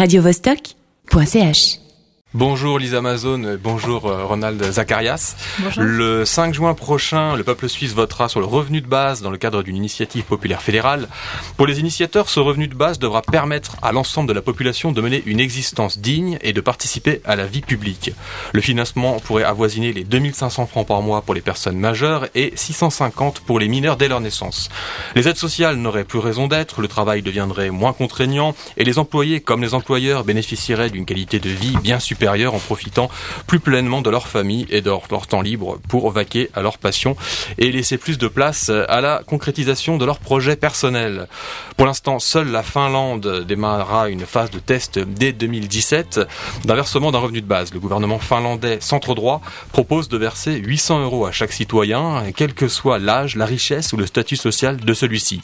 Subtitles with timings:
[0.00, 1.89] radiovostok.ch.
[2.32, 5.34] Bonjour Lisa Amazon, bonjour euh, Ronald Zacharias.
[5.76, 9.36] Le 5 juin prochain, le peuple suisse votera sur le revenu de base dans le
[9.36, 11.08] cadre d'une initiative populaire fédérale.
[11.56, 15.00] Pour les initiateurs, ce revenu de base devra permettre à l'ensemble de la population de
[15.00, 18.12] mener une existence digne et de participer à la vie publique.
[18.52, 23.40] Le financement pourrait avoisiner les 2500 francs par mois pour les personnes majeures et 650
[23.40, 24.68] pour les mineurs dès leur naissance.
[25.16, 29.40] Les aides sociales n'auraient plus raison d'être, le travail deviendrait moins contraignant et les employés
[29.40, 33.10] comme les employeurs bénéficieraient d'une qualité de vie bien supérieure en profitant
[33.46, 37.16] plus pleinement de leur famille et de leur temps libre pour vaquer à leur passion
[37.58, 41.28] et laisser plus de place à la concrétisation de leurs projets personnels.
[41.76, 46.20] Pour l'instant, seule la Finlande démarrera une phase de test dès 2017
[46.64, 47.72] d'un versement d'un revenu de base.
[47.72, 49.40] Le gouvernement finlandais centre droit
[49.72, 53.96] propose de verser 800 euros à chaque citoyen, quel que soit l'âge, la richesse ou
[53.96, 55.40] le statut social de celui-ci.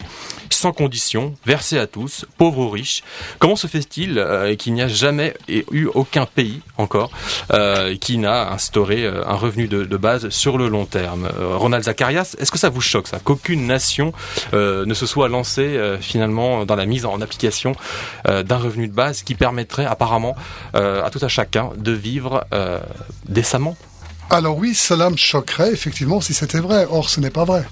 [0.50, 3.02] Sans condition, versé à tous, pauvres ou riches.
[3.38, 7.10] Comment se fait-il euh, qu'il n'y a jamais eu aucun pays encore,
[7.52, 11.28] euh, qui n'a instauré euh, un revenu de, base sur le long terme?
[11.54, 13.18] Ronald Zacharias, est-ce que ça vous choque ça?
[13.18, 14.12] Qu'aucune nation
[14.52, 17.74] ne se soit lancée finalement dans la mise en application
[18.26, 20.36] d'un revenu de base qui permettrait apparemment
[20.74, 22.44] à tout à chacun de vivre
[23.26, 23.76] décemment?
[24.28, 26.86] Alors oui, cela me choquerait effectivement si c'était vrai.
[26.90, 27.64] Or, ce n'est pas vrai.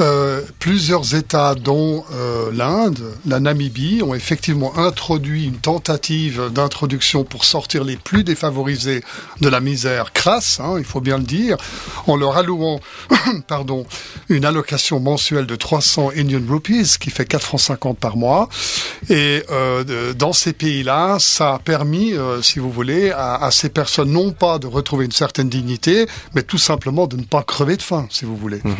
[0.00, 7.46] Euh, plusieurs États, dont euh, l'Inde, la Namibie, ont effectivement introduit une tentative d'introduction pour
[7.46, 9.02] sortir les plus défavorisés
[9.40, 11.56] de la misère crasse, hein, il faut bien le dire,
[12.06, 12.80] en leur allouant,
[13.48, 13.86] pardon,
[14.28, 18.50] une allocation mensuelle de 300 Indian rupees, qui fait 4 francs 50 par mois.
[19.08, 23.70] Et euh, dans ces pays-là, ça a permis, euh, si vous voulez, à, à ces
[23.70, 25.77] personnes non pas de retrouver une certaine dignité
[26.34, 28.60] mais tout simplement de ne pas crever de faim, si vous voulez.
[28.64, 28.74] Mhm.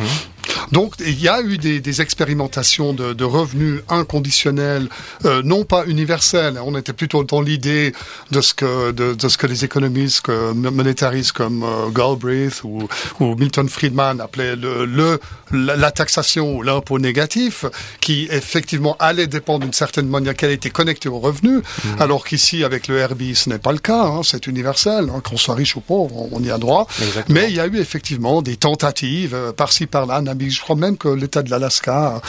[0.72, 4.88] Donc il y a eu des, des expérimentations de, de, revenus inconditionnels,
[5.24, 6.58] euh, non pas universels.
[6.64, 7.92] On était plutôt dans l'idée
[8.30, 12.88] de ce que de, de, ce que les économistes que, monétaristes comme euh, Galbraith ou,
[13.20, 15.20] ou, Milton Friedman appelaient le, le
[15.52, 17.64] la, taxation ou l'impôt négatif,
[18.00, 22.00] qui effectivement allait dépendre d'une certaine manière qu'elle était connectée aux revenus, mhm.
[22.00, 24.04] alors qu'ici avec le RBI ce n'est pas le cas.
[24.04, 25.08] Hein, c'est universel.
[25.14, 26.86] Hein, qu'on soit riche ou pauvre, on, y a droit.
[27.28, 31.08] Mais il y a eu effectivement des tentatives euh, par-ci par-là je crois même que
[31.08, 32.20] l'État de l'Alaska.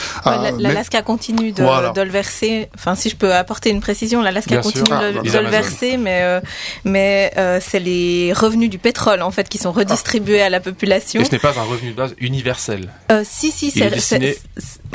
[0.58, 2.68] L'Alaska continue de, le verser.
[2.74, 6.40] Enfin, si je peux apporter une précision, l'Alaska continue de, le verser, mais euh,
[6.84, 11.20] mais euh, c'est les revenus du pétrole en fait qui sont redistribués à la population.
[11.20, 12.90] Et ce n'est pas un revenu de base universel.
[13.10, 13.90] Euh, si si, c'est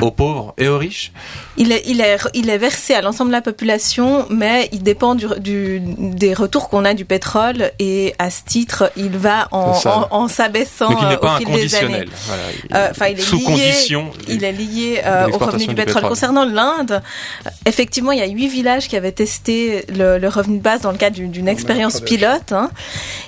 [0.00, 1.12] aux pauvres et aux riches.
[1.56, 5.14] Il est il est il est versé à l'ensemble de la population, mais il dépend
[5.14, 9.72] du, du des retours qu'on a du pétrole et à ce titre, il va en,
[10.10, 12.04] en, s'abaissant au fil des années.
[12.26, 14.10] Voilà, il est sous lié, condition.
[14.28, 16.02] Il est lié euh, au revenu du, pétrole.
[16.02, 17.02] Concernant l'Inde,
[17.64, 20.98] effectivement, il y a huit villages qui avaient testé le, revenu de base dans le
[20.98, 22.52] cadre d'une expérience pilote.
[22.52, 22.70] Hein.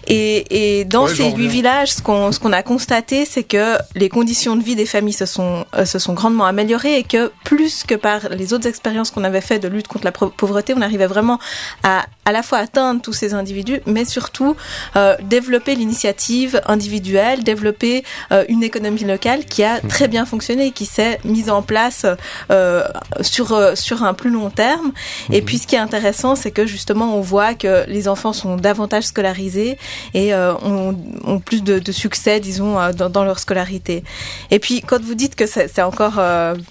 [0.07, 4.11] et, et, dans ces huit villages, ce qu'on ce qu'on a constaté, c'est que les
[4.11, 7.85] conditions de vie des familles se sont euh, se sont grandement améliorées et que plus
[7.85, 11.07] que par les autres expériences qu'on avait fait de lutte contre la pauvreté, on arrivait
[11.07, 11.39] vraiment
[11.83, 14.55] à à la fois atteindre tous ces individus, mais surtout
[14.97, 20.85] euh, développer l'initiative individuelle, développer euh, une économie locale qui a très bien fonctionné, qui
[20.85, 22.05] s'est mise en place
[22.51, 22.85] euh,
[23.23, 24.93] sur sur un plus long terme.
[25.33, 25.47] Et mhm.
[25.47, 29.05] puis ce qui est intéressant, c'est que justement on voit que les enfants sont davantage
[29.05, 29.79] scolarisés
[30.13, 34.05] et ont, ont, plus de, de, succès, disons, dans, dans, leur scolarité.
[34.51, 36.21] Et puis quand vous dites que c'est encore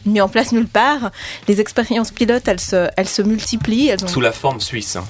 [0.05, 1.11] mis en place nulle part,
[1.47, 3.89] les expériences pilotes, elles se elles se multiplient.
[3.89, 4.07] Elles ont...
[4.07, 4.95] Sous la forme suisse.
[4.95, 5.03] Hein,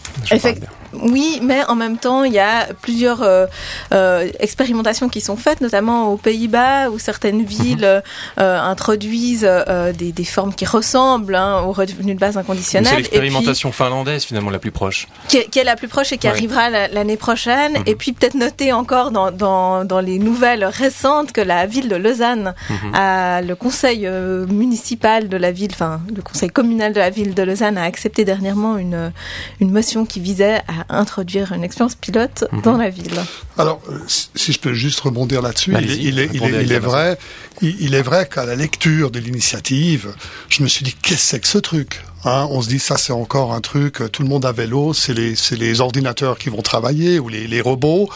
[1.02, 3.46] oui, mais en même temps, il y a plusieurs euh,
[3.94, 7.46] euh, expérimentations qui sont faites, notamment aux Pays-Bas, où certaines mhm.
[7.46, 8.02] villes
[8.40, 9.50] euh, introduisent
[9.98, 12.88] des, des, formes qui ressemblent hein, au revenu de base inconditionnel.
[12.90, 15.08] C'est l'expérimentation finlandaise, finalement, la plus proche.
[15.28, 17.74] Qui est, qui est la plus proche et qui arrivera l'année prochaine.
[17.74, 17.84] Mhm.
[17.86, 21.96] Et puis peut-être noter encore dans, dans, dans, les nouvelles récentes que la ville de
[21.96, 22.96] Lausanne, mhm.
[22.96, 27.44] a, le conseil municipal de la ville, enfin le conseil communal de la ville de
[27.44, 29.12] Lausanne a accepté dernièrement une,
[29.60, 32.62] une motion qui visait à introduire une expérience pilote mhm.
[32.62, 33.20] dans la ville.
[33.58, 37.18] Alors, euh, si je peux juste rebondir là-dessus, il, est, il, est, il est vrai,
[37.62, 40.14] il, est vrai qu'à la lecture de l'initiative,
[40.50, 42.02] je me suis dit qu'est-ce que c'est que ce truc?
[42.28, 45.14] Hein, on se dit ça c'est encore un truc, tout le monde a vélo, c'est
[45.14, 48.10] les, les ordinateurs qui vont travailler ou les, les robots,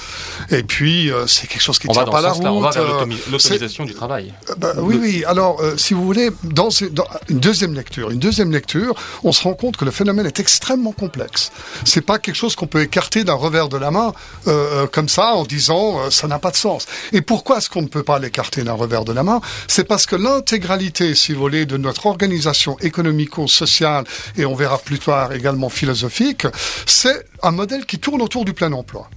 [0.49, 2.45] et puis euh, c'est quelque chose qui ne tient pas la route.
[2.45, 4.33] On va vers euh, l'automatisation du travail.
[4.49, 5.23] Euh, bah, oui, oui.
[5.25, 9.53] Alors, si vous voulez, dans, dans, une deuxième lecture, une deuxième lecture, on se rend
[9.53, 11.53] compte que le phénomène est extrêmement complexe.
[11.85, 14.11] C'est pas quelque chose qu'on peut écarter d'un revers de la main
[14.91, 16.85] comme ça en disant ça n'a pas de sens.
[17.13, 19.39] Et pourquoi est-ce qu'on ne peut pas l'écarter d'un revers de la main?
[19.69, 24.00] C'est parce que l'intégralité, si vous voulez, de notre organisation économico-sociale
[24.37, 26.47] et on verra plus tard également philosophique,
[26.85, 29.09] c'est un modèle qui tourne autour du plein emploi.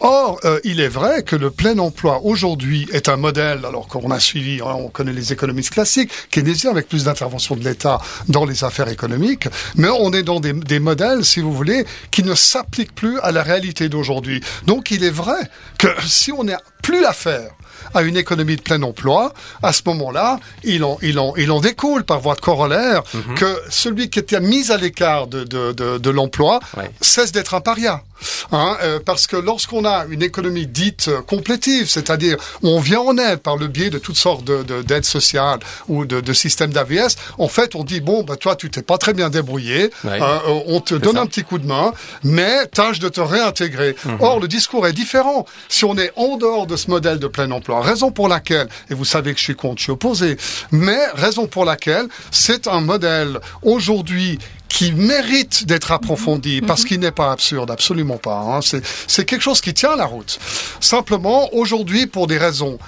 [0.00, 4.10] Or, euh, il est vrai que le plein emploi aujourd'hui est un modèle, alors qu'on
[4.10, 7.98] a suivi, hein, on connaît les économistes classiques, keynésiens avec plus d'intervention de l'État
[8.28, 12.22] dans les affaires économiques, mais on est dans des, des modèles, si vous voulez, qui
[12.22, 14.40] ne s'appliquent plus à la réalité d'aujourd'hui.
[14.66, 15.38] Donc, il est vrai
[15.78, 17.50] que si on n'a plus à faire
[17.94, 19.32] à une économie de plein emploi,
[19.62, 23.34] à ce moment-là, il en, il, en, il en découle par voie de corollaire mhm.
[23.34, 26.60] que celui qui était mis à l'écart de, de, de, de l'emploi
[27.00, 28.02] cesse d'être un paria.
[28.50, 33.16] Hein, euh, parce que lorsqu'on a une économie dite euh, complétive, c'est-à-dire on vient en
[33.16, 37.48] aide par le biais de toutes sortes d'aides sociales ou de, de systèmes d'AVS, en
[37.48, 40.94] fait on dit bon bah toi tu t'es pas très bien débrouillé, euh, on te
[40.94, 41.92] donne un petit coup de main,
[42.24, 43.94] mais tâche de te réintégrer.
[44.04, 44.16] Mhm.
[44.20, 45.46] Or le discours est différent.
[45.68, 48.94] Si on est en dehors de ce modèle de plein emploi, raison pour laquelle, et
[48.94, 50.36] vous savez que je suis contre, je suis opposé,
[50.70, 54.38] mais raison pour laquelle c'est un modèle aujourd'hui
[54.68, 56.66] qui mérite d'être approfondi mhm.
[56.66, 58.38] parce qu'il n'est pas absurde, absolument pas.
[58.38, 58.60] Hein.
[59.06, 60.38] C'est quelque chose qui tient la route.
[60.80, 62.78] Simplement, aujourd'hui, pour des raisons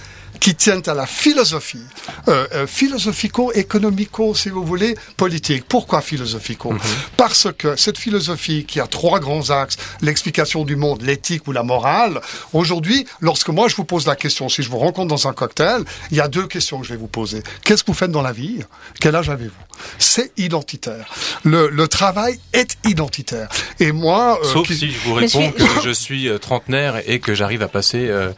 [0.40, 1.84] qui tiennent à la philosophie,
[2.28, 5.64] euh, euh, philosophico-économico, si vous voulez, politique.
[5.69, 6.81] Pourquoi philosophico mhm.
[7.16, 11.62] Parce que cette philosophie qui a trois grands axes, l'explication du monde, l'éthique ou la
[11.62, 12.20] morale,
[12.52, 15.84] aujourd'hui, lorsque moi je vous pose la question, si je vous rencontre dans un cocktail,
[16.10, 17.43] il y a deux questions que je vais vous poser.
[17.64, 18.60] Qu'est-ce que vous faites dans la vie?
[19.00, 19.52] Quel âge avez-vous?
[19.98, 21.06] C'est identitaire.
[21.44, 23.48] Le, le, travail est identitaire.
[23.78, 24.38] Et moi...
[24.43, 27.69] Euh, Sauf si je vous réponds que je suis euh, trentenaire et que j'arrive à
[27.69, 28.32] passer euh,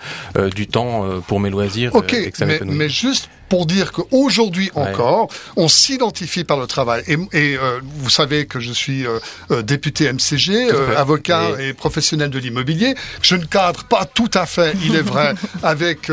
[0.50, 6.43] du temps pour mes loisirs Ok, mais, mais, juste pour dire qu'aujourd'hui encore, on s'identifie
[6.43, 7.02] par le travail.
[7.06, 9.19] Et, et euh, vous savez que je suis euh,
[9.50, 11.75] euh député MCG, euh, avocat et...
[11.75, 12.94] professionnel de l'immobilier.
[13.20, 16.10] Je ne cadre pas tout à fait, il est vrai, avec,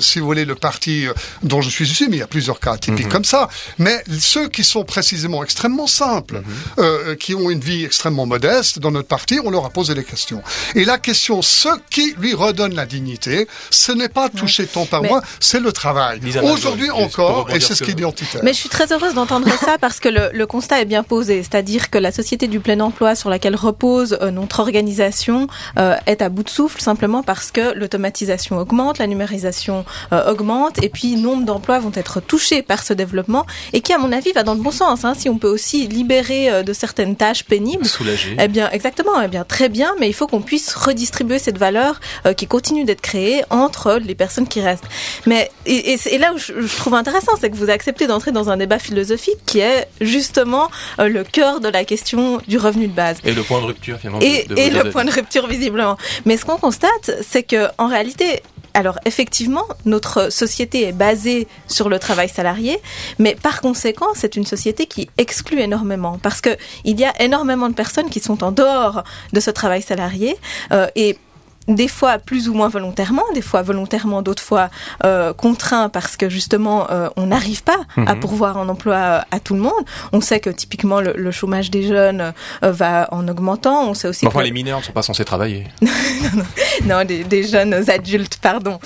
[0.00, 1.06] si vous voulez, le parti
[1.44, 3.12] dont je suis issu, mais il y a plusieurs cas typiques mhm.
[3.12, 3.48] comme ça.
[3.78, 7.16] Mais ceux qui sont précisément extrêmement simples, mhm.
[7.18, 10.42] qui ont une vie extrêmement modeste dans notre parti, on leur a posé des questions.
[10.74, 15.04] Et la question, ce qui lui redonne la dignité, ce n'est pas toucher tant par
[15.04, 16.20] mois, c'est le travail.
[16.42, 18.40] Aujourd'hui, encore, et c'est ce qui est identitaire.
[18.42, 21.42] Mais je suis très heureuse d'entendre ça parce que le, le, constat est bien posé,
[21.42, 25.48] c'est-à-dire que la société du plein emploi sur laquelle repose euh, notre organisation
[25.78, 30.82] euh, est à bout de souffle simplement parce que l'automatisation augmente, la numérisation euh, augmente,
[30.82, 34.32] et puis nombre d'emplois vont être touchés par ce développement et qui, à mon avis,
[34.32, 35.04] va dans le bon sens.
[35.04, 38.36] Hein, si on peut aussi libérer euh, de certaines tâches pénibles, soulager.
[38.40, 42.00] Eh bien, exactement, eh bien très bien, mais il faut qu'on puisse redistribuer cette valeur
[42.36, 44.84] qui continue d'être créée entre les personnes qui restent.
[45.26, 48.32] Mais et, et, et là où je, je trouve intéressant, c'est que vous acceptez d'entrer
[48.32, 52.88] dans un débat philosophique qui est justement euh, le cœur de la question du revenu
[52.88, 53.18] de base.
[53.24, 54.20] Et le point de rupture finalement.
[54.20, 55.96] Et, et le point de rupture visiblement.
[56.24, 58.42] Mais ce qu'on constate, c'est que en réalité,
[58.74, 62.78] alors effectivement, notre société est basée sur le travail salarié,
[63.18, 66.50] mais par conséquent, c'est une société qui exclut énormément parce que
[66.84, 69.02] il y a énormément de personnes qui sont en dehors
[69.32, 70.36] de ce travail salarié
[70.72, 71.18] euh, et
[71.74, 74.70] des fois plus ou moins volontairement, des fois volontairement, d'autres fois
[75.04, 78.20] euh, contraints parce que justement euh, on n'arrive pas à mhm.
[78.20, 79.84] pourvoir un emploi euh, à tout le monde.
[80.12, 82.32] On sait que typiquement le, le chômage des jeunes
[82.64, 83.88] euh, va en augmentant.
[83.88, 84.26] On sait aussi.
[84.26, 85.66] Enfin, les mineurs ne sont pas censés travailler.
[85.82, 85.90] non,
[86.34, 86.44] non,
[86.84, 88.78] non des, des, jeunes adultes, pardon.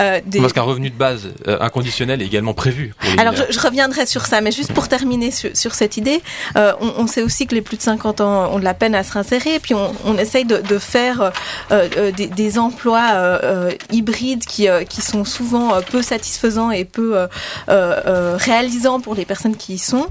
[0.00, 0.40] Euh, des...
[0.40, 2.94] Parce qu'un revenu de base inconditionnel est également prévu.
[3.18, 6.20] Alors je, je, reviendrai sur ça, mais juste pour terminer sur, sur cette idée,
[6.56, 9.02] on, on, sait aussi que les plus de 50 ans ont de la peine à
[9.02, 11.32] se réinsérer, puis on, on essaye de, de faire
[11.70, 17.26] des des emplois euh, euh, hybrides qui, euh, qui sont souvent peu satisfaisants et peu
[17.68, 20.06] réalisants pour les personnes qui y sont,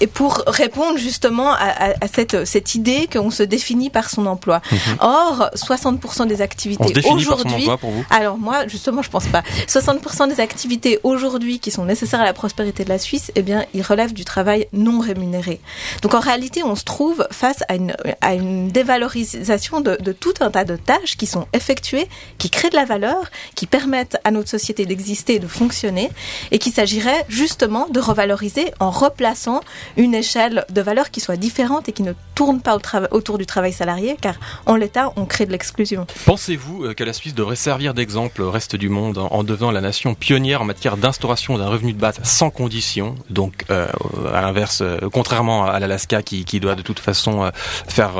[0.00, 4.60] et pour répondre justement à, à, cette, cette idée qu'on se définit par son emploi.
[4.70, 4.78] Mhm.
[5.00, 7.68] Or, 60% des activités aujourd'hui...
[8.10, 9.42] Alors moi, justement, je pense pas.
[9.68, 13.64] 60% des activités aujourd'hui qui sont nécessaires à la prospérité de la Suisse, eh bien,
[13.74, 15.60] ils relèvent du travail non rémunéré.
[16.02, 20.34] Donc en réalité, on se trouve face à une, à une dévalorisation de, de tout
[20.40, 24.30] un tas de tâches qui sont effectuées, qui créent de la valeur, qui permettent à
[24.30, 26.10] notre société d'exister et de fonctionner,
[26.50, 29.60] et qu'il s'agirait justement de revaloriser en replaçant
[29.96, 32.80] une échelle de valeur qui soit différente et qui ne tourne pas au
[33.10, 34.34] autour du travail salarié, car
[34.66, 36.06] en l'état, on crée de l'exclusion.
[36.24, 39.80] Pensez-vous euh, que la Suisse devrait servir d'exemple au reste du monde en devenant la
[39.80, 43.88] nation pionnière en matière d'instauration d'un revenu de base sans condition, donc euh,
[44.32, 47.50] à l'inverse, euh, contrairement à l'Alaska qui, doit de toute façon
[47.86, 48.14] faire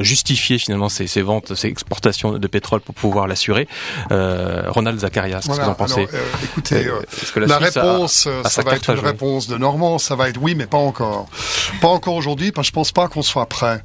[0.00, 3.68] justifier finalement ses, ses ventes, ses exportations de pétrole pour pouvoir l'assurer.
[4.10, 6.86] Euh, Ronald Zacharias, qu'est-ce que vous en pensez alors, Écoutez,
[7.36, 10.40] la, la réponse, a, a ça va être une réponse de Normand, ça va être
[10.40, 11.28] oui, mais pas encore.
[11.80, 13.82] Pas encore aujourd'hui, parce que je pense pas qu'on soit prêt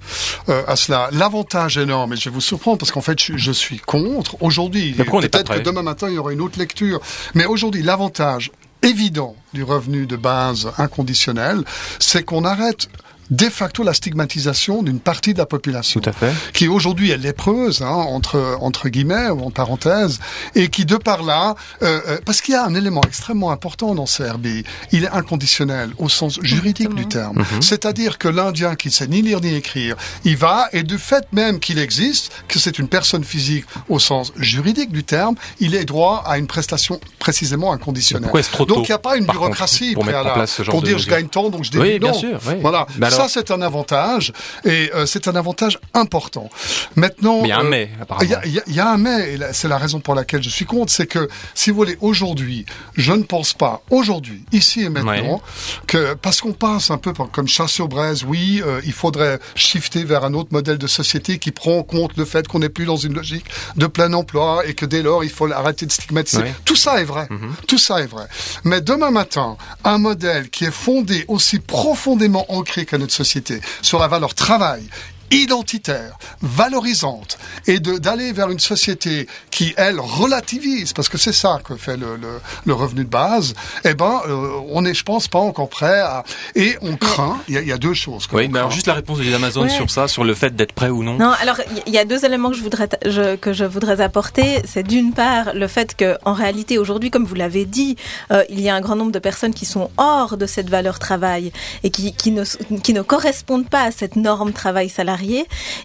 [0.48, 1.10] à cela.
[1.12, 4.42] L'avantage énorme, et je vais vous surprendre parce qu'en fait, je, je, suis contre.
[4.42, 7.00] Aujourd'hui, peut-être que demain matin, il y aura une autre lecture.
[7.36, 11.64] Mais aujourd'hui, l'avantage évident du revenu de base inconditionnel,
[12.00, 12.88] c'est qu'on arrête
[13.30, 16.00] de facto la stigmatisation d'une partie de la population.
[16.00, 16.34] Tout à fait.
[16.54, 20.20] Qui aujourd'hui est lépreuse, hein, entre, entre guillemets ou en parenthèse,
[20.56, 23.96] et qui de par là, euh, euh parce qu'il y a un élément extrêmement important
[23.96, 27.38] dans ce RBI, il est inconditionnel au sens juridique du terme.
[27.38, 27.62] Mhm.
[27.62, 31.26] C'est-à-dire que l'Indien qui ne sait ni lire ni écrire, il va, et du fait
[31.32, 35.86] même qu'il existe, que c'est une personne physique au sens juridique du terme, il est
[35.86, 38.30] droit à une prestation précisément inconditionnelle.
[38.52, 41.50] Trop donc il n'y a pas une bureaucratie pour, préalable pour dire je gagne tant,
[41.50, 42.56] donc je déduis oui, bien Sûr, oui.
[42.62, 42.88] Voilà
[43.20, 44.34] ça, c'est un avantage
[44.66, 46.50] et euh, c'est un avantage important.
[46.96, 47.90] Maintenant, il y a un mais.
[48.22, 49.34] Il y, y, a un mais.
[49.34, 52.66] et C'est la raison pour laquelle je suis contre, c'est que si vous voulez aujourd'hui,
[52.96, 55.42] je ne pense pas aujourd'hui, ici et maintenant,
[55.88, 60.04] que parce qu'on passe un peu comme chasse aux braises, oui, euh, il faudrait shifter
[60.04, 62.86] vers un autre modèle de société qui prend en compte le fait qu'on n'est plus
[62.86, 63.46] dans une logique
[63.76, 66.54] de plein emploi et que dès lors il faut arrêter de stigmatiser.
[66.66, 67.28] Tout ça est vrai.
[67.30, 67.54] Mhm.
[67.68, 68.28] Tout ça est vrai.
[68.64, 74.00] Mais demain matin, un modèle qui est fondé aussi profondément ancré qu'à notre société, sur
[74.00, 74.88] la valeur travail
[75.32, 81.76] identitaire, valorisante, et d'aller vers une société qui, elle, relativise, parce que c'est ça que
[81.76, 85.40] fait le, le, le, revenu de base, eh ben, euh, on est, je pense, pas
[85.40, 86.24] encore prêt à...
[86.56, 88.28] Et on craint, il y, y, a deux choses.
[88.32, 90.90] Oui, mais alors juste la réponse de Amazon sur ça, sur le fait d'être prêt
[90.90, 91.18] ou non.
[91.18, 94.62] Non, alors, il y a deux éléments que je voudrais, je, que je voudrais apporter.
[94.66, 97.98] C'est d'une part, le fait que, en réalité, aujourd'hui, comme vous l'avez dit,
[98.32, 101.00] euh, il y a un grand nombre de personnes qui sont hors de cette valeur
[101.00, 101.52] travail
[101.84, 102.44] et qui, qui, ne,
[102.82, 105.19] qui ne correspondent pas à cette norme travail salarié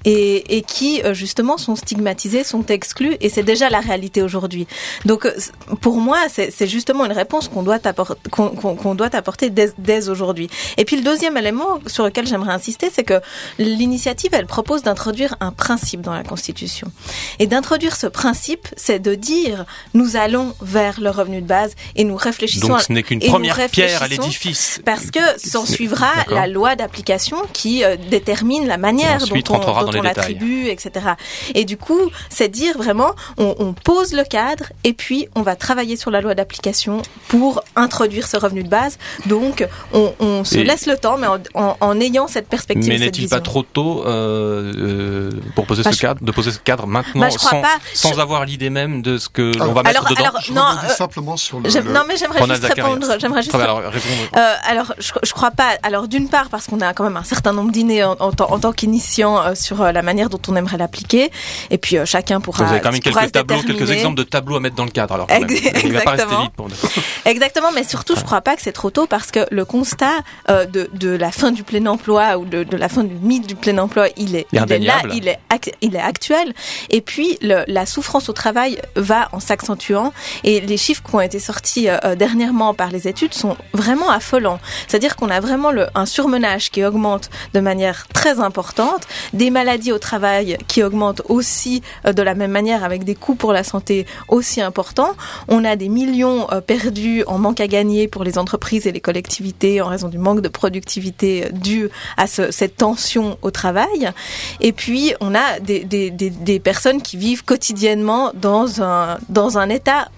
[0.04, 4.66] et, et qui euh, justement sont stigmatisés, sont exclus et c'est déjà la réalité aujourd'hui.
[5.04, 5.32] Donc euh,
[5.80, 10.48] pour moi, c'est justement une réponse qu'on doit, apporter, qu'on doit apporter dès, dès aujourd'hui.
[10.76, 13.20] Et puis le deuxième élément sur lequel j'aimerais insister, c'est que
[13.58, 16.90] l'initiative, elle propose d'introduire un principe dans la Constitution.
[17.38, 19.64] Et d'introduire ce principe, c'est de dire
[19.94, 22.68] nous allons vers le revenu de base et nous réfléchissons.
[22.68, 24.80] Donc ce n'est qu'une première pierre à l'édifice.
[24.84, 29.98] Parce que s'en suivra la loi d'application qui euh, détermine la manière dont on, dont
[29.98, 31.06] on l'attribue, etc.
[31.54, 35.56] Et du coup, c'est dire vraiment, on, on, pose le cadre et puis on va
[35.56, 38.98] travailler sur la loi d'application pour introduire ce revenu de base.
[39.26, 42.88] Donc, on, on se laisse le temps, mais en, en, ayant cette perspective.
[42.88, 46.58] Mais n'est-il pas trop tôt euh, euh, pour poser bah, ce cadre, de poser ce
[46.58, 47.78] cadre maintenant, bah, sans, pas.
[47.92, 51.36] sans avoir l'idée même de ce que on va mettre dedans alors, non, euh, simplement
[51.36, 53.06] sur le, Non, mais j'aimerais juste répondre.
[53.18, 53.54] J'aimerais juste.
[53.54, 55.76] alors, euh, alors je, je crois pas.
[55.82, 58.58] Alors, d'une part, parce qu'on a quand même un certain nombre d'innés en, en, en
[58.58, 61.30] tant qu'initiant euh, sur euh, la manière dont on aimerait l'appliquer.
[61.70, 62.64] Et puis euh, chacun pourra.
[62.64, 65.14] Vous avez quand même quelques tableaux, quelques exemples de tableaux à mettre dans le cadre.
[65.14, 66.48] Alors, Exactement.
[67.24, 70.12] Exactement, mais surtout, je crois pas que c'est trop tôt parce que le constat
[70.48, 73.54] de, de la fin du plein emploi ou de, de la fin du mythe du
[73.54, 75.38] plein emploi, il est, il est là, il est,
[75.80, 76.52] il est actuel.
[76.90, 80.12] Et puis, le, la souffrance au travail va en s'accentuant.
[80.42, 84.60] Et les chiffres qui ont été sortis dernièrement par les études sont vraiment affolants.
[84.86, 89.92] C'est-à-dire qu'on a vraiment le, un surmenage qui augmente de manière très importante des maladies
[89.92, 93.64] au travail qui augmentent aussi euh, de la même manière avec des coûts pour la
[93.64, 95.12] santé aussi importants.
[95.48, 99.00] On a des millions euh, perdus en manque à gagner pour les entreprises et les
[99.00, 104.12] collectivités en raison du manque de productivité euh, dû à ce, cette tension au travail.
[104.60, 110.08] Et puis, on a des, personnes qui vivent quotidiennement dans un, dans un état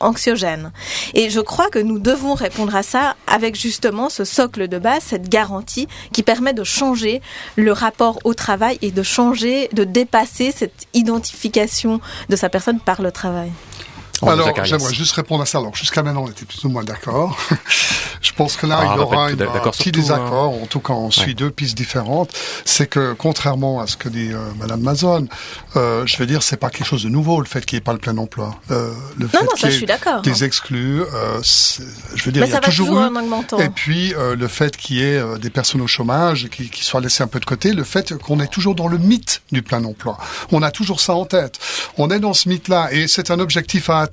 [0.00, 0.72] anxiogène.
[1.14, 5.02] Et je crois que nous devons répondre à ça avec justement ce socle de base,
[5.04, 7.22] cette garantie qui permet de changer
[7.56, 13.02] le rapport au travail et de changer, de dépasser cette identification de sa personne par
[13.02, 13.50] le travail.
[14.22, 15.58] Alors, j'aimerais juste répondre à ça.
[15.58, 17.36] Alors, jusqu'à maintenant, on était plus ou moins d'accord.
[18.20, 20.54] je pense que là, il y aura un petit désaccord.
[20.54, 20.62] Hein.
[20.62, 22.30] En tout cas, on suit deux pistes différentes.
[22.64, 25.26] C'est que, contrairement à ce que dit euh, Madame Mazon,
[25.76, 27.84] euh, je veux dire, c'est pas quelque chose de nouveau, le fait qu'il n'y ait
[27.84, 28.56] pas le plein emploi.
[28.70, 30.22] Euh, le fait non, ça, je suis d'accord.
[30.22, 31.40] Des exclus, euh,
[32.14, 33.62] je veux dire, Mais il y a toujours, eu.
[33.62, 36.84] Et puis, euh, le fait qu'il y ait euh, des personnes au chômage qui, qui
[36.84, 39.62] soient laissées un peu de côté, le fait qu'on est toujours dans le mythe du
[39.62, 40.18] plein emploi.
[40.52, 41.58] On a toujours ça en tête.
[41.98, 44.03] On est dans ce mythe-là et c'est un objectif à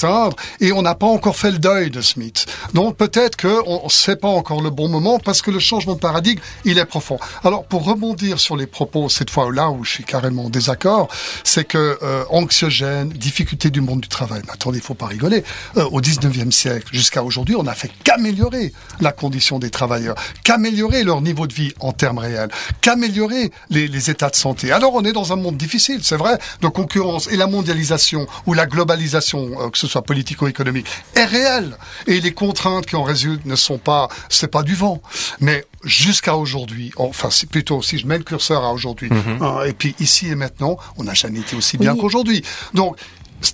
[0.59, 2.45] et on n'a pas encore fait le deuil de mythe.
[2.73, 5.99] Donc peut-être que on sait pas encore le bon moment parce que le changement de
[5.99, 7.19] paradigme, il est profond.
[7.43, 11.07] Alors pour rebondir sur les propos cette fois-là où je suis carrément en désaccord,
[11.43, 14.41] c'est que euh, anxiogène, difficulté du monde du travail.
[14.45, 15.43] Mais attendez, il faut pas rigoler.
[15.77, 21.03] Euh, au 19e siècle jusqu'à aujourd'hui, on n'a fait qu'améliorer la condition des travailleurs, qu'améliorer
[21.03, 22.49] leur niveau de vie en termes réels,
[22.81, 24.71] qu'améliorer les, états de santé.
[24.71, 28.53] Alors on est dans un monde difficile, c'est vrai, de concurrence et la mondialisation ou
[28.53, 31.77] la globalisation, euh, ce soit politico-économique, est réelle.
[32.07, 35.01] Et les contraintes qui en résultent ne sont pas, c'est pas du vent.
[35.39, 39.41] Mais jusqu'à aujourd'hui, enfin c'est plutôt si je mets le curseur à aujourd'hui, mhm.
[39.41, 42.43] hein, et puis ici et maintenant, on n'a jamais été aussi bien qu'aujourd'hui.
[42.73, 42.97] Donc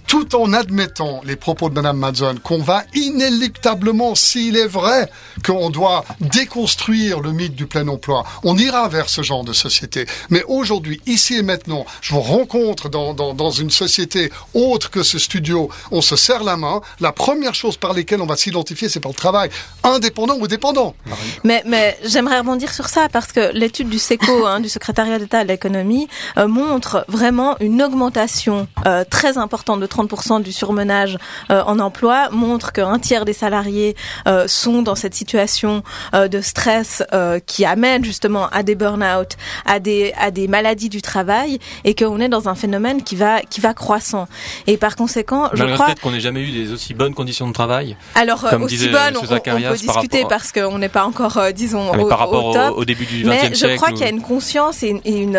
[0.08, 5.10] tout en admettant les propos de Madame Mazon, qu'on va inéluctablement, s'il est vrai,
[5.46, 10.06] qu'on doit déconstruire le mythe du plein emploi, on ira vers ce genre de société.
[10.30, 15.04] Mais aujourd'hui, ici et maintenant, je vous rencontre dans, dans, dans une société autre que
[15.04, 16.82] ce studio, on se serre la main.
[17.00, 19.50] La première chose par lesquelles on va s'identifier, c'est par le travail,
[19.84, 20.96] indépendant ou dépendant.
[21.44, 25.40] Mais, mais j'aimerais rebondir sur ça parce que l'étude du SECO, hein, du secrétariat d'État
[25.40, 31.18] à l'économie, euh, montre vraiment une augmentation euh, très importante de 30% du surmenage
[31.52, 33.96] euh, en emploi, montre qu'un tiers des salariés
[34.28, 37.04] euh, sont dans cette situation euh, de stress
[37.46, 39.32] qui amène justement à des burn-out,
[39.66, 43.42] à des, à des maladies du travail et qu'on est dans un phénomène qui va,
[43.42, 44.28] qui va croissant.
[44.66, 45.96] Et par conséquent, je crois...
[46.02, 47.96] qu'on n'ait jamais eu des aussi bonnes conditions de travail.
[48.16, 52.08] Alors, aussi bonnes, on, on, peut discuter parce qu'on n'est pas encore, disons, ah, au,
[52.08, 52.78] par rapport au, top.
[52.78, 53.48] Au, début du 20e siècle.
[53.50, 55.38] Mais je crois qu'il y a une conscience et une, et une,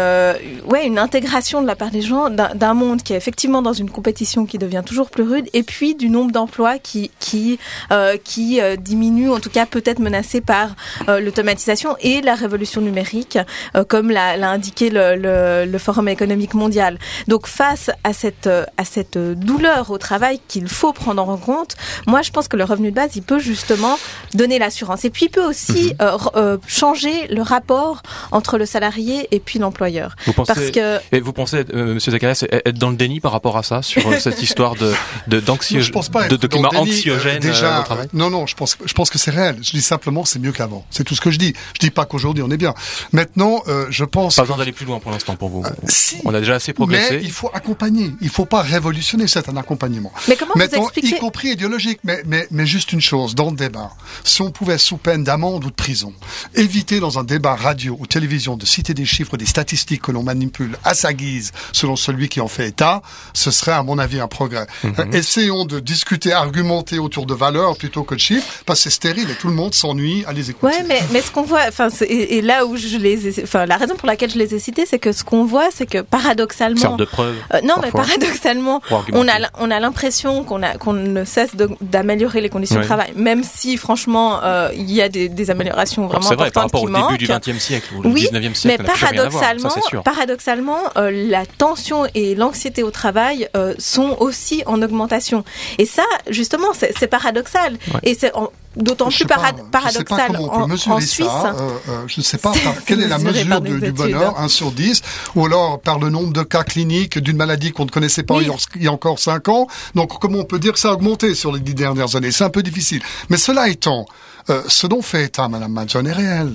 [0.67, 3.91] ouais, une intégration de la part des gens d'un monde qui est effectivement dans une
[3.91, 7.59] compétition qui devient toujours plus rude, et puis du nombre d'emplois qui qui
[7.91, 10.75] euh, qui euh, diminue, en tout cas peut-être menacé par
[11.09, 13.39] euh, l'automatisation et la révolution numérique,
[13.77, 16.99] euh, comme l'a indiqué le, le, le, Forum économique mondial.
[17.29, 22.23] Donc face à cette à cette douleur au travail qu'il faut prendre en compte, moi
[22.23, 23.99] je pense que le revenu de base il peut justement
[24.35, 26.57] donner l'assurance, et puis il peut aussi mmh.
[26.67, 30.17] changer le rapport entre le salarié et puis l'employeur.
[30.37, 33.83] Parce que et vous pensez, Monsieur Zacharias, être dans le déni par rapport à ça
[33.83, 34.93] sur cette histoire de
[35.27, 39.11] de, de, de climat anxiogène euh, déjà, au travail Non, non, je pense, je pense
[39.11, 39.59] que c'est réel.
[39.63, 40.85] Je dis simplement, c'est mieux qu'avant.
[40.91, 41.55] C'est tout ce que je dis.
[41.75, 42.75] Je dis pas qu'aujourd'hui on est bien.
[43.13, 44.37] Maintenant, euh, je pense.
[44.37, 45.65] Pas besoin d'aller plus loin pour l'instant pour vous.
[45.65, 47.17] Euh, si, on a déjà assez progressé.
[47.17, 48.13] Mais il faut accompagner.
[48.21, 49.27] Il faut pas révolutionner.
[49.27, 50.13] C'est un accompagnement.
[50.29, 51.17] Mais comment Maintenant, vous expliquez...
[51.17, 52.01] y compris idéologique.
[52.05, 53.91] Mais, mais, mais juste une chose dans le débat.
[54.25, 56.13] Si on pouvait, sous peine d'amende ou de prison,
[56.55, 60.23] éviter dans un débat radio ou télévision de citer des chiffres, des statistiques que l'on
[60.23, 64.08] manipule à sa guise, selon celui qui en fait état, ce serait à mon avis
[64.17, 64.67] un progrès.
[64.83, 65.15] Mm -hmm.
[65.15, 69.29] Essayons de discuter, argumenter autour de valeurs plutôt que de chiffres, parce que c'est stérile
[69.31, 70.75] et tout le monde s'ennuie à les écouter.
[70.75, 73.67] Ouais, mais, mais ce qu'on voit, enfin, et, et, là où je les, ai, enfin,
[73.67, 76.01] la raison pour laquelle je les ai cités, c'est que ce qu'on voit, c'est que
[76.17, 77.37] paradoxalement, sorte de preuve.
[77.55, 78.81] Euh, non, mais paradoxalement,
[79.13, 82.83] on a, on a l'impression qu'on a, qu'on ne cesse d'améliorer les conditions ouais.
[82.83, 86.51] de travail, même si, franchement, euh, il y a des, des améliorations vraiment importantes vrai,
[86.51, 87.13] par rapport qui au manquent.
[87.19, 88.83] début du XXe siècle ou du oui, 19e siècle.
[88.83, 94.81] Mais paradoxalement, voir, paradoxalement, euh, la tension et l'anxiété au travail euh, sont aussi en
[94.83, 95.45] augmentation.
[95.79, 97.79] Et ça, justement, c'est paradoxal.
[97.95, 98.01] Ouais.
[98.03, 98.33] Et c'est
[98.77, 101.27] d'autant plus para pas, paradoxal en, en Suisse.
[101.27, 101.55] Ça.
[101.59, 104.49] Euh, euh, je ne sais pas par, quelle est la mesure du, du bonheur, 1
[104.49, 105.03] sur 10,
[105.35, 108.49] ou alors par le nombre de cas cliniques d'une maladie qu'on ne connaissait pas oui.
[108.77, 109.67] il y a encore 5 ans.
[109.95, 112.31] Donc comment on peut dire que ça a augmenté sur les dix dernières années?
[112.31, 113.03] C'est un peu difficile.
[113.31, 114.07] Mais cela étant,
[114.51, 116.55] euh, ce dont fait état Mme Manson est réel.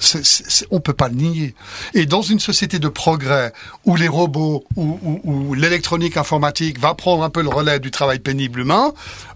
[0.00, 1.54] C est, on peut pas le nier.
[1.94, 3.52] Et dans une société de progrès
[3.84, 7.90] où les robots ou, ou, ou l'électronique informatique va prendre un peu le relais du
[7.90, 8.92] travail pénible humain,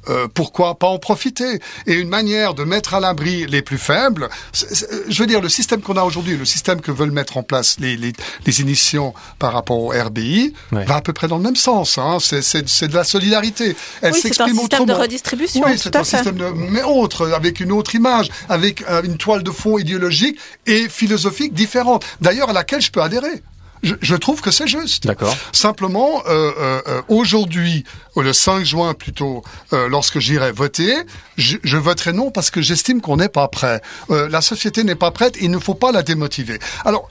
[0.09, 4.29] euh, pourquoi pas en profiter Et une manière de mettre à l'abri les plus faibles,
[4.55, 7.43] est, je veux dire, le système qu'on a aujourd'hui, le système que veulent mettre en
[7.43, 8.13] place les, les,
[8.47, 10.85] les initiants par rapport au RBI, ouais.
[10.85, 11.99] va à peu près dans le même sens.
[11.99, 12.19] Hein.
[12.21, 13.77] C'est de la solidarité.
[14.03, 14.69] Elle oui, s'exprime autrement.
[14.71, 15.63] C'est un système de redistribution.
[15.67, 16.17] Oui, c'est un fait.
[16.17, 20.39] système de, mais autre, avec une autre image, avec euh, une toile de fond idéologique
[20.67, 22.05] et philosophique différente.
[22.21, 23.43] D'ailleurs, à laquelle je peux adhérer.
[23.83, 25.07] Je, je, trouve que c'est juste.
[25.07, 25.35] D'accord.
[25.53, 27.85] Simplement, euh, euh, aujourd'hui,
[28.17, 30.95] le 5 juin plutôt, euh, lorsque j'irai voter,
[31.37, 33.81] je, je, voterai non parce que j'estime qu'on n'est pas prêt.
[34.11, 35.37] Euh, la société n'est pas prête.
[35.41, 36.59] Il ne faut pas la démotiver.
[36.85, 37.11] Alors,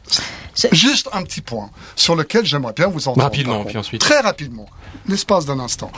[0.72, 3.24] juste un petit point sur lequel j'aimerais bien vous entendre.
[3.24, 4.02] Rapidement, puis ensuite.
[4.02, 4.68] Très rapidement,
[5.08, 5.92] l'espace d'un instant.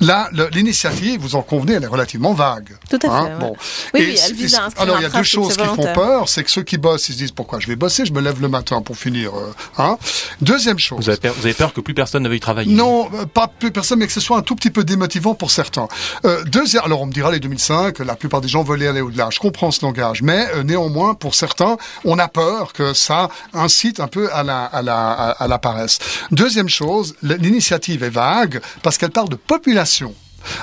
[0.00, 2.76] Là, l'initiative, vous en convenez, elle est relativement vague.
[2.88, 3.32] Tout à hein fait.
[3.32, 3.38] Ouais.
[3.38, 3.56] Bon.
[3.94, 6.28] Oui, et, oui, elle vise à Alors, il y a deux choses qui font peur,
[6.28, 8.40] c'est que ceux qui bossent, ils se disent pourquoi je vais bosser, je me lève
[8.40, 9.32] le matin pour finir.
[9.34, 9.98] Euh, hein.
[10.40, 11.04] Deuxième chose.
[11.04, 13.70] Vous avez, peur, vous avez peur que plus personne ne veuille travailler Non, pas plus
[13.70, 15.88] personne, mais que ce soit un tout petit peu démotivant pour certains.
[16.24, 19.28] Euh, deuxième, alors on me dira les 2005, la plupart des gens veulent aller au-delà.
[19.30, 24.00] Je comprends ce langage, mais euh, néanmoins, pour certains, on a peur que ça incite
[24.02, 25.98] un peu à la, à la, à, à la paresse.
[26.30, 30.14] Deuxième chose, l'initiative est vague parce qu'elle parle de population.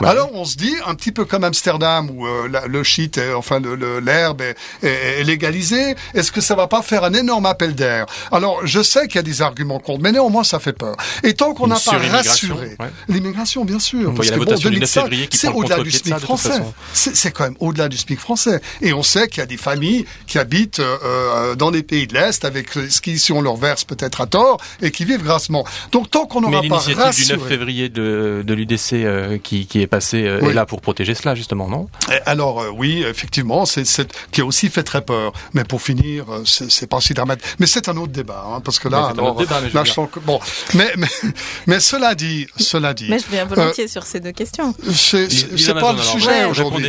[0.02, 0.08] Ouais.
[0.08, 3.34] Alors on se dit un petit peu comme Amsterdam où euh, la, le shit, est,
[3.34, 3.60] enfin
[4.02, 5.96] l'herbe est, est, est, légalisée.
[6.13, 8.06] Est-ce que ça va pas faire un énorme appel d'air?
[8.32, 10.96] Alors je sais qu'il y a des arguments contre, mais néanmoins ça fait peur.
[11.24, 12.92] Et tant qu'on n'a pas rassuré ouais.
[13.08, 16.62] l'immigration, bien sûr, parce que bon, 2005, c'est au-delà du SMIC français.
[16.94, 18.62] C'est quand même au-delà du SMIC français.
[18.82, 22.13] Et on sait qu'il y a des familles qui habitent euh, dans les pays de
[22.13, 25.65] l'est avec ce qui si on leur verse peut-être à tort et qui vivent grassement.
[25.92, 26.96] Donc tant qu'on n'aura pas rassuré.
[26.96, 30.82] l'initiative du 9 février de, de l'UDC euh, qui qui est passé est là pour
[30.82, 31.88] protéger cela justement, non?
[32.25, 33.86] Alors oui, effectivement, c'est
[34.32, 35.34] qui a aussi fait très peur.
[35.53, 37.45] Mais pour finir, c'est pas si dramatique.
[37.60, 40.39] Mais c'est un autre débat, hein, parce que là, alors, débat, mais là, je bon,
[40.73, 41.08] mais, mais
[41.67, 43.08] mais cela dit, cela dit.
[43.10, 44.73] Mais je viens volontiers sur ces deux questions.
[44.93, 46.88] C'est pas le sujet aujourd'hui.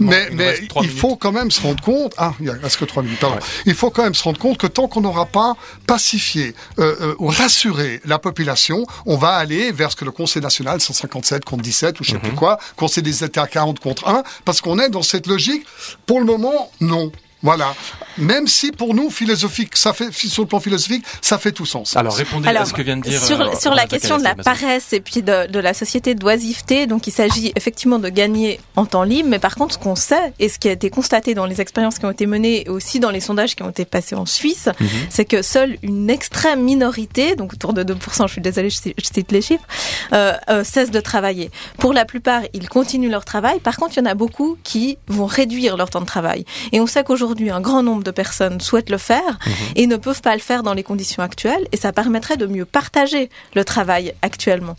[0.00, 2.14] Mais mais il faut quand même se rendre compte.
[2.16, 3.20] Ah, il y a presque trois minutes.
[3.20, 3.38] Pardon.
[3.66, 5.54] Il faut quand même se rendre compte que tant qu'on n'aura pas
[5.86, 10.80] pacifié euh, ou rassuré la population, on va aller vers ce que le Conseil national
[10.80, 12.36] 157 contre 17 ou je sais plus mhm.
[12.36, 15.64] quoi, Conseil des États 40 contre 1, parce qu'on est dans cette logique.
[16.06, 17.12] Pour le moment, non.
[17.42, 17.74] Voilà.
[18.18, 21.96] Même si pour nous, philosophique, ça fait, sur le plan philosophique, ça fait tout sens.
[21.96, 23.22] Alors répondez à ce que vient de dire.
[23.22, 26.86] Sur, euh, sur la question de la paresse et puis de, de la société d'oisiveté,
[26.86, 30.32] donc il s'agit effectivement de gagner en temps libre, mais par contre, ce qu'on sait
[30.38, 33.00] et ce qui a été constaté dans les expériences qui ont été menées et aussi
[33.00, 34.88] dans les sondages qui ont été passés en Suisse, mhm.
[35.08, 39.32] c'est que seule une extrême minorité, donc autour de 2%, je suis désolée, je cite
[39.32, 39.64] les chiffres,
[40.12, 41.50] euh, euh, cesse de travailler.
[41.78, 43.58] Pour la plupart, ils continuent leur travail.
[43.60, 46.44] Par contre, il y en a beaucoup qui vont réduire leur temps de travail.
[46.72, 49.52] Et on sait qu'aujourd'hui, aujourd'hui un grand nombre de personnes souhaitent le faire mhm.
[49.76, 52.66] et ne peuvent pas le faire dans les conditions actuelles et ça permettrait de mieux
[52.66, 54.76] partager le travail actuellement.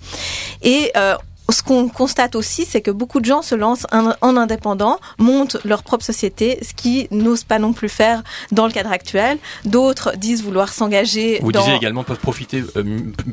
[0.61, 1.15] Et euh,
[1.49, 5.83] ce qu'on constate aussi, c'est que beaucoup de gens se lancent en indépendant, montent leur
[5.83, 9.37] propre société, ce qui n'osent pas non plus faire dans le cadre actuel.
[9.65, 11.39] D'autres disent vouloir s'engager.
[11.41, 11.61] Vous dans...
[11.61, 12.83] disiez également peuvent profiter euh,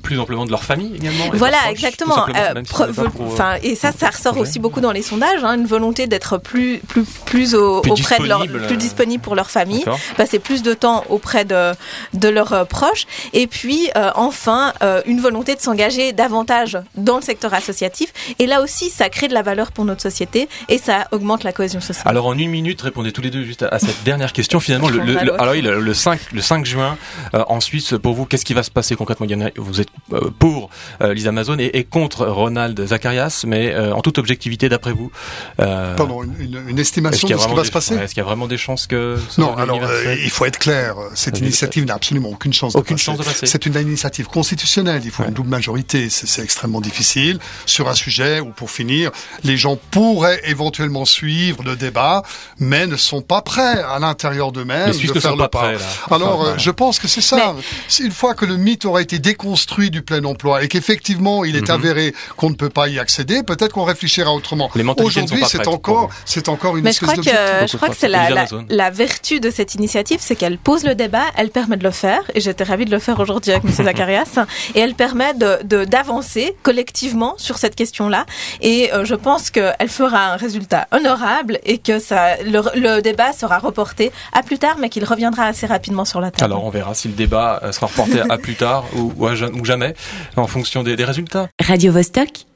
[0.02, 1.26] plus amplement de leur famille également.
[1.34, 2.26] Voilà, exactement.
[2.28, 6.38] Euh, euh, et ça, ça ressort aussi beaucoup dans les sondages, hein, une volonté d'être
[6.38, 9.84] plus, plus, plus, auprès de leur, plus disponible pour leur famille,
[10.16, 11.72] passer plus de temps auprès de,
[12.14, 14.72] de leurs proches, et puis enfin
[15.06, 17.99] une volonté de s'engager davantage dans le secteur associatif
[18.38, 21.52] et là aussi, ça crée de la valeur pour notre société et ça augmente la
[21.52, 22.06] cohésion sociale.
[22.06, 24.60] Alors en une minute, répondez tous les deux juste à, cette dernière question.
[24.60, 25.00] Finalement, le,
[25.40, 26.98] alors le 5, le 5 juin
[27.34, 29.26] euh, en Suisse, pour vous, qu'est-ce qui va se passer concrètement?
[29.56, 34.68] Vous êtes euh, pour euh, Lisa Amazon et, contre Ronald Zacharias, mais en toute objectivité,
[34.68, 35.10] d'après vous
[35.56, 37.94] Pardon, une, estimation de ce qui va se passer?
[37.94, 39.80] Est-ce qu'il y a vraiment des chances que Non, alors
[40.22, 40.94] il faut être clair.
[41.14, 42.74] Cette initiative n'a absolument aucune chance.
[42.74, 43.46] Aucune de passer.
[43.46, 45.02] C'est une initiative constitutionnelle.
[45.04, 46.08] Il faut une double majorité.
[46.10, 49.10] C'est extrêmement difficile sur un sujet où, pour finir,
[49.44, 52.22] les gens pourraient éventuellement suivre le débat,
[52.58, 55.72] mais ne sont pas prêts à l'intérieur d'eux-mêmes de faire le pas.
[56.10, 57.54] Alors, euh, je pense que c'est ça.
[58.00, 61.68] Une fois que le mythe aura été déconstruit du plein emploi et qu'effectivement il est
[61.68, 61.74] mhm.
[61.74, 64.70] avéré qu'on ne peut pas y accéder, peut-être qu'on réfléchira autrement.
[64.98, 68.46] Aujourd'hui, c'est encore, c'est encore une mais je crois que je crois que c'est la,
[68.68, 72.22] la, vertu de cette initiative, c'est qu'elle pose le débat, elle permet de le faire,
[72.34, 73.70] et j'étais ravie de le faire aujourd'hui avec M.
[73.84, 74.38] Zacharias,
[74.74, 78.26] et elle permet de d'avancer collectivement sur cette question-là.
[78.60, 83.58] Et euh, je pense qu'elle fera un résultat honorable et que ça, le, débat sera
[83.58, 86.44] reporté à plus tard, mais qu'il reviendra assez rapidement sur la table.
[86.52, 89.94] Alors on verra si le débat euh, sera reporté à plus tard ou, ou, jamais,
[90.36, 91.48] en fonction des, des résultats.
[91.60, 92.46] Radio -Vostok